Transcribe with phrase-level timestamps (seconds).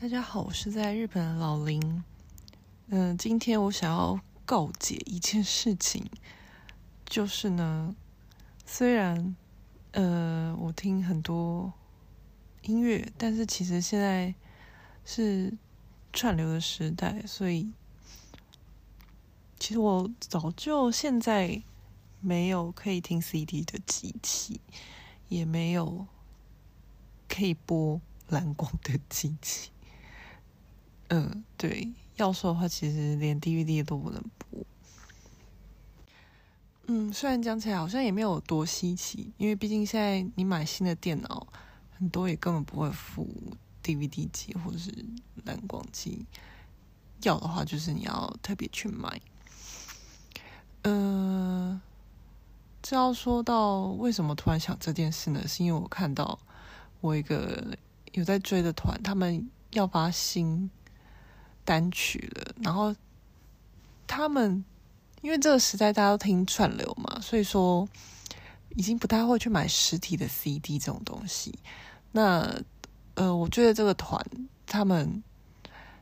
[0.00, 2.02] 大家好，我是在日本的老林。
[2.86, 6.06] 嗯、今天我想要告解一件事情，
[7.04, 7.94] 就是呢，
[8.64, 9.36] 虽然
[9.90, 11.70] 呃我听很多
[12.62, 14.34] 音乐，但是其实现在
[15.04, 15.52] 是
[16.14, 17.70] 串流的时代，所以
[19.58, 21.62] 其实我早就现在
[22.20, 24.62] 没有可以听 CD 的机器，
[25.28, 26.06] 也没有
[27.28, 29.70] 可以播蓝光的机器。
[31.12, 34.64] 嗯，对，要说的话，其实连 DVD 都不能播。
[36.86, 41.48] 嗯，虽然讲起来好像也没有多稀奇，因为毕竟现在你买新的电脑，
[41.98, 43.28] 很多也根本不会附
[43.82, 44.92] DVD 机或者是
[45.44, 46.24] 蓝光机。
[47.22, 49.20] 要的话，就是你要特别去买。
[50.82, 51.80] 嗯，
[52.80, 55.46] 这要说到为什么突然想这件事呢？
[55.48, 56.38] 是因为我看到
[57.00, 57.76] 我一个
[58.12, 60.70] 有在追的团，他们要发新。
[61.64, 62.94] 单曲了，然后
[64.06, 64.64] 他们
[65.22, 67.88] 因为这个时代大家都听串流嘛，所以说
[68.76, 71.58] 已经不太会去买实体的 CD 这种东西。
[72.12, 72.60] 那
[73.14, 74.24] 呃，我觉得这个团
[74.66, 75.22] 他们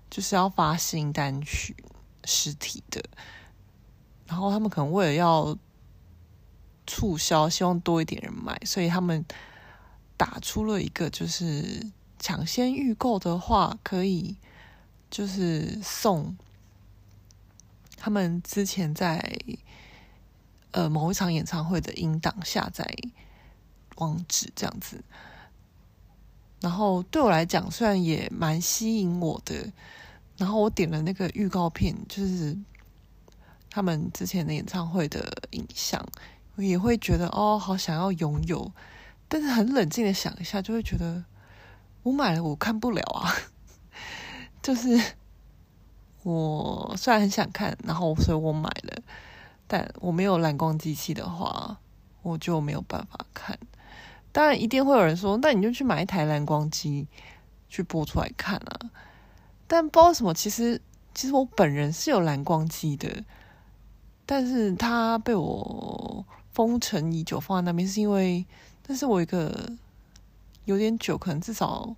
[0.08, 1.76] 就是要发新单曲
[2.24, 3.02] 实体的，
[4.26, 5.58] 然后他们可能为了要
[6.86, 9.24] 促销，希望多一点人买，所以他们
[10.16, 11.84] 打出了一个就是
[12.18, 14.36] 抢先预购的话可以。
[15.10, 16.36] 就是送
[17.96, 19.38] 他们之前在
[20.70, 22.86] 呃某一场演唱会的音档下载
[23.96, 25.02] 网址这样子，
[26.60, 29.72] 然后对我来讲虽然也蛮吸引我的，
[30.36, 32.56] 然后我点了那个预告片，就是
[33.70, 36.00] 他们之前的演唱会的影像，
[36.54, 38.70] 我也会觉得哦，好想要拥有，
[39.26, 41.24] 但是很冷静的想一下，就会觉得
[42.04, 43.34] 我买了我看不了啊。
[44.62, 45.00] 就是
[46.24, 49.02] 我虽然很想看，然后所以我买了，
[49.66, 51.78] 但我没有蓝光机器的话，
[52.22, 53.58] 我就没有办法看。
[54.32, 57.06] 当然，一定会有人说，那你就去买一台蓝光机
[57.68, 58.90] 去播出来看啊。
[59.66, 60.80] 但不知道什么，其实
[61.14, 63.24] 其实我本人是有蓝光机的，
[64.26, 68.44] 但是它被我封尘已久，放在那边，是因为
[68.86, 69.70] 那是我一个
[70.66, 71.96] 有点久，可能至少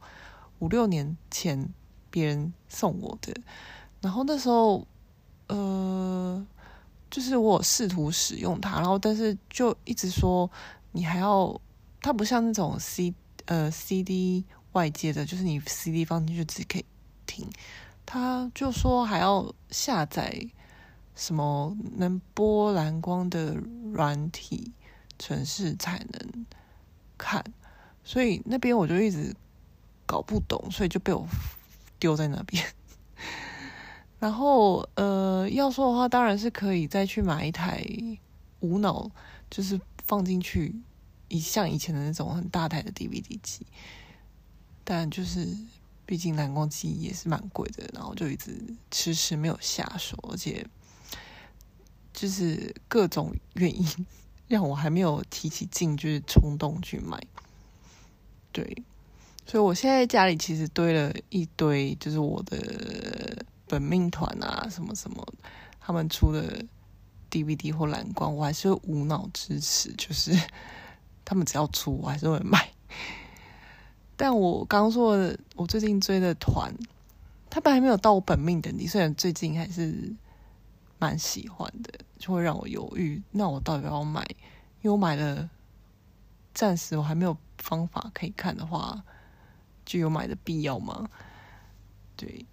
[0.61, 1.73] 五六年前。
[2.11, 3.35] 别人送我的，
[4.01, 4.87] 然后那时候，
[5.49, 6.47] 呃，
[7.11, 10.51] 就是我试图使用它，然后但是就一直说
[10.93, 11.61] 你还要，
[12.03, 13.15] 它不像那种 C
[13.47, 16.85] 呃 CD 外接的，就是你 CD 放进去自己可以
[17.27, 17.49] 听，
[18.07, 20.49] 他就说还要下载
[21.15, 23.55] 什么能播蓝光的
[23.93, 24.73] 软体
[25.19, 26.47] 程式才能
[27.19, 27.45] 看，
[28.03, 29.35] 所以那边我就一直
[30.07, 31.27] 搞不懂，所以就被我。
[32.01, 32.65] 丢在那边，
[34.19, 37.87] 然后呃，要说的话，当然是可以再去买一台
[38.59, 39.09] 无脑，
[39.49, 40.75] 就是放进去，
[41.29, 43.65] 以像以前的那种很大台的 DVD 机，
[44.83, 45.47] 但就是
[46.05, 50.67] 毕竟蓝光机也是蛮贵的，然后就一直迟迟没有下手，而且
[52.13, 54.07] 就是各种原因
[54.49, 57.23] 让我还没有提起劲，就是冲动去买，
[58.51, 58.83] 对。
[59.51, 65.27] 所以，我现在家里其实堆了一堆，就是我的本命团啊，什么什么，
[65.81, 66.65] 他们出的
[67.29, 70.31] DVD 或蓝光，我还是会无脑支持，就是
[71.27, 72.71] 他们只要出，我还是会买。
[74.17, 76.73] 但我刚刚说的，我最近追的团，
[77.51, 80.15] 他们还没有到我本命等级，虽然最近还是
[81.01, 84.25] 蛮喜欢的，就会让我犹豫，那我到底要不要买？
[84.83, 85.51] 因为我买了，
[86.55, 89.03] 暂时我还没有方法可以看的话。
[89.91, 91.11] 就有买的必要吗？
[92.15, 92.47] 对，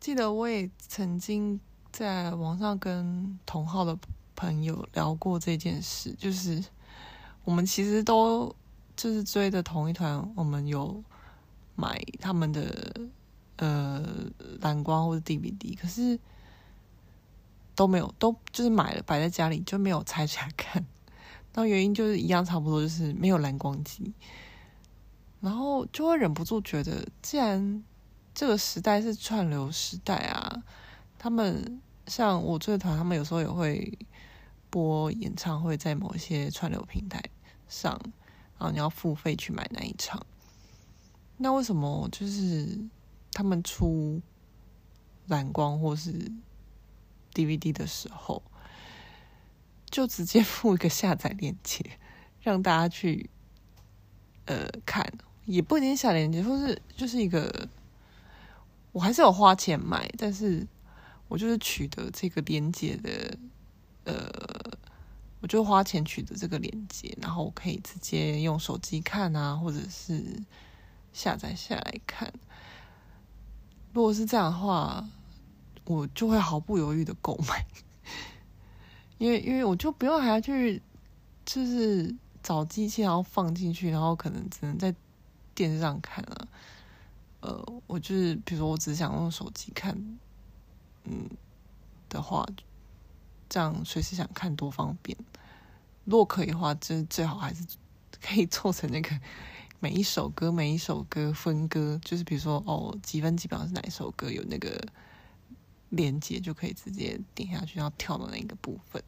[0.00, 1.60] 记得我也曾经
[1.92, 3.96] 在网上跟同号的
[4.34, 6.64] 朋友聊过这件事，就是
[7.44, 8.52] 我们其实都
[8.96, 11.00] 就是追的同一团，我们有
[11.76, 13.08] 买他们的
[13.58, 14.04] 呃
[14.60, 16.18] 蓝光或者 DVD，可是
[17.76, 20.84] 都没有，都就是买了摆在家里就没有拆起来看。
[21.54, 24.12] 那原因就是一样，差不多就是没有蓝光机，
[25.40, 27.82] 然后就会忍不住觉得，既然
[28.34, 30.62] 这个时代是串流时代啊，
[31.16, 33.96] 他们像我追的团，他们有时候也会
[34.68, 37.22] 播演唱会，在某一些串流平台
[37.68, 37.92] 上，
[38.58, 40.20] 然后你要付费去买那一场。
[41.36, 42.78] 那为什么就是
[43.32, 44.20] 他们出
[45.28, 46.30] 蓝光或是
[47.32, 48.42] DVD 的时候，
[49.94, 51.80] 就直接附一个下载链接，
[52.40, 53.30] 让大家去
[54.46, 55.08] 呃看，
[55.44, 57.68] 也不一定下链接，或是就是一个，
[58.90, 60.66] 我还是有花钱买，但是
[61.28, 63.38] 我就是取得这个连接的，
[64.02, 64.76] 呃，
[65.38, 70.42] 我就花钱取得这个连接，然后我可以直接用手机看啊，或者是
[71.12, 72.34] 下载下来看。
[73.92, 75.08] 如果是这样的话，
[75.84, 77.64] 我就会毫不犹豫的购买，
[79.18, 80.80] 因为因为我就不用还要去，
[81.44, 84.94] 就是找机器然后放进去，然后可能只能在。
[85.56, 86.48] 电视上看啊，
[87.38, 89.96] 呃，我就是比如说，我只想用手机看，
[91.04, 91.30] 嗯
[92.08, 92.44] 的话，
[93.48, 95.16] 这样随时想看多方便。
[96.04, 97.64] 如果可以的话，就是最好还是
[98.20, 99.16] 可以做成那个
[99.78, 104.84] 每一首歌每一首歌分割，就是比如说哦几分几秒是哪一首歌，有那个
[105.94, 109.02] 连接就可以直接点下去，要跳到那个部分。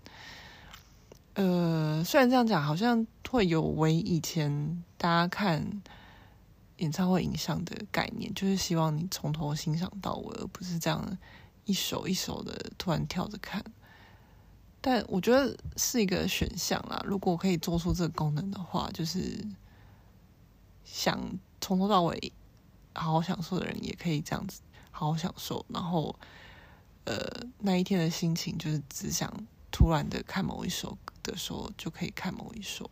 [1.34, 5.82] 呃，虽然这样讲好像会有违以前大家看。
[6.78, 11.16] 演唱会影像的概念，就是希望你从头欣赏到尾，而不是这样
[11.64, 13.64] 一首一首的突然跳着看。
[14.82, 17.02] 但我觉得是一个选项啦。
[17.06, 19.42] 如果可以做出这个功能的话，就是
[20.84, 21.18] 想
[21.62, 22.30] 从头到尾
[22.92, 24.60] 好好享受的人，也可以这样子
[24.90, 25.64] 好好享受。
[25.70, 26.14] 然后，
[27.06, 29.32] 呃，那一天的心情就是只想
[29.70, 32.90] 突然的看某一首的时候，就可以看某一首。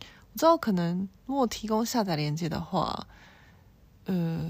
[0.00, 3.06] 我知道可能如果提供下载链接的话，
[4.06, 4.48] 呃，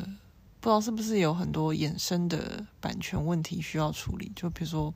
[0.60, 4.32] 不知道是不是有很多衍生的版权问题需要处理？
[4.34, 4.94] 就比如说，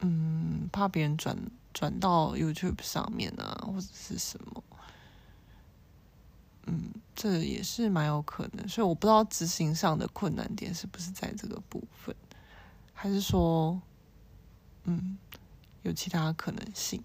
[0.00, 1.36] 嗯，怕别人转
[1.72, 4.62] 转到 YouTube 上面啊，或者是什么，
[6.66, 8.68] 嗯，这也是蛮有可能。
[8.68, 12.14] 所以我不知道执行上的困难点是不是在这个部分，
[12.92, 13.80] 还是说，
[14.84, 15.18] 嗯，
[15.82, 17.02] 有其他可能性？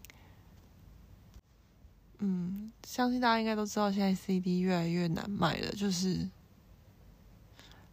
[2.20, 6.30] 嗯，相信大家应该都知道，现在 CD 越来越难买了，就是，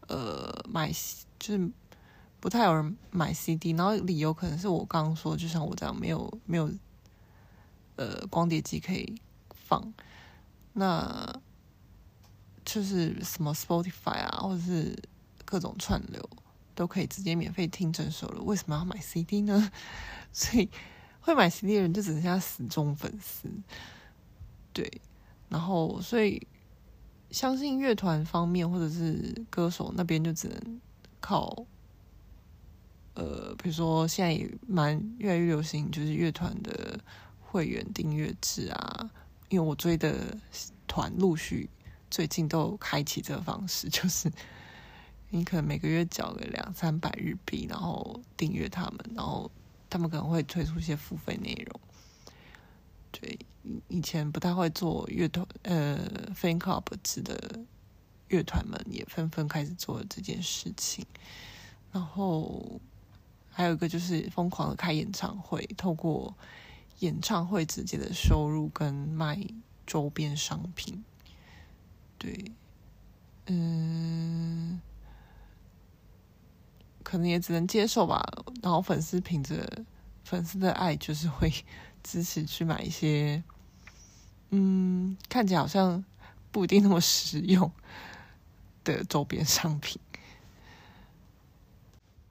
[0.06, 0.92] 呃，买
[1.40, 1.70] 就是
[2.38, 6.70] 不太有人买 CD，然后理由可能是我刚刚说，就像我这样，没有没有，
[7.96, 9.20] 呃，光碟机可以
[9.50, 9.92] 放，
[10.72, 11.40] 那
[12.64, 14.96] 就是什么 Spotify 啊，或者是
[15.44, 16.30] 各种串流
[16.74, 19.70] 都可以直接免费听整首了，为什么要买 CD 呢？
[20.32, 20.68] 所以
[21.20, 23.48] 会买 CD 的人就只剩下死忠粉丝。
[24.72, 25.00] 对，
[25.48, 26.46] 然后所以
[27.30, 30.80] 相信乐团方面或者是歌手那边就只能
[31.20, 31.66] 靠，
[33.14, 36.98] 呃，比如说现在也蛮越来越流行，就是乐团的
[37.40, 39.10] 会员订阅制啊。
[39.50, 40.34] 因为我追的
[40.86, 41.68] 团陆续
[42.12, 44.30] 最近都开启这个方式， 就是
[45.30, 49.50] 你可能每个月缴个两三百日币，然后订阅他们，然后
[49.88, 51.80] 他们可能会推出一些付费内容。
[53.10, 53.38] 对。
[53.86, 55.96] 以前不太会做乐团，呃
[56.34, 57.60] ，fan club 制的
[58.26, 61.06] 乐团们也纷纷开始做这件事情。
[61.92, 62.80] 然后
[63.48, 66.34] 还有一个就是疯狂的开演唱会，透过
[66.98, 69.38] 演唱会直接的收入跟卖
[69.86, 71.04] 周边商品。
[72.22, 72.52] 对，
[73.46, 74.80] 嗯，
[77.02, 78.22] 可能也只能接受吧。
[78.62, 79.84] 然后粉丝凭着
[80.22, 81.52] 粉丝的爱，就是会
[82.04, 83.42] 支持去买一些。
[84.50, 86.04] 嗯，看起来好像
[86.52, 87.72] 不一定那么实用
[88.84, 90.00] 的周边商品。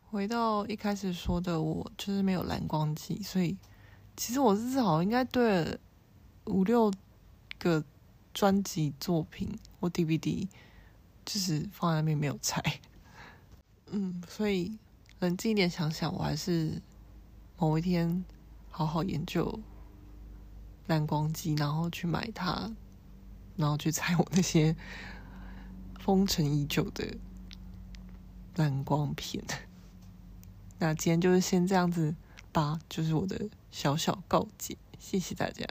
[0.10, 3.58] 回到一开始说的，我就是没有蓝光机，所以
[4.16, 5.78] 其实我至少应该对
[6.46, 6.90] 五六
[7.60, 7.84] 个
[8.34, 10.48] 专辑作品或 DVD，
[11.26, 12.62] 就是放在那边没有拆。
[13.92, 14.78] 嗯，所以
[15.20, 16.82] 冷静一点想想，我还是
[17.58, 18.24] 某一天
[18.70, 19.60] 好好研究。
[20.88, 22.70] 蓝光机，然后去买它，
[23.56, 24.76] 然后去拆我那些
[26.00, 27.16] 封尘已久的
[28.56, 29.42] 蓝光片。
[30.80, 32.14] 那今天就是先这样子
[32.52, 35.66] 吧，就是我的小小告解，谢谢大家。